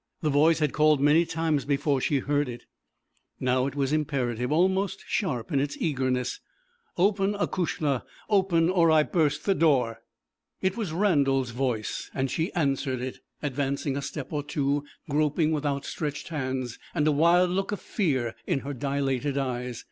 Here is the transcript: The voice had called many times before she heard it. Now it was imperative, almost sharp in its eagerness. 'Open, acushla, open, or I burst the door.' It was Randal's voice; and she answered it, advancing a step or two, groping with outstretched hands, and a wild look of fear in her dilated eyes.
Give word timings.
The 0.21 0.31
voice 0.31 0.57
had 0.57 0.73
called 0.73 0.99
many 0.99 1.27
times 1.27 1.63
before 1.63 2.01
she 2.01 2.17
heard 2.17 2.49
it. 2.49 2.65
Now 3.39 3.67
it 3.67 3.75
was 3.75 3.93
imperative, 3.93 4.51
almost 4.51 5.03
sharp 5.07 5.51
in 5.51 5.59
its 5.59 5.77
eagerness. 5.79 6.39
'Open, 6.97 7.35
acushla, 7.35 8.01
open, 8.27 8.67
or 8.67 8.89
I 8.89 9.03
burst 9.03 9.45
the 9.45 9.53
door.' 9.53 9.99
It 10.59 10.75
was 10.75 10.91
Randal's 10.91 11.51
voice; 11.51 12.09
and 12.15 12.31
she 12.31 12.51
answered 12.53 12.99
it, 12.99 13.19
advancing 13.43 13.95
a 13.95 14.01
step 14.01 14.33
or 14.33 14.41
two, 14.41 14.85
groping 15.07 15.51
with 15.51 15.67
outstretched 15.67 16.29
hands, 16.29 16.79
and 16.95 17.07
a 17.07 17.11
wild 17.11 17.51
look 17.51 17.71
of 17.71 17.79
fear 17.79 18.33
in 18.47 18.61
her 18.61 18.73
dilated 18.73 19.37
eyes. 19.37 19.79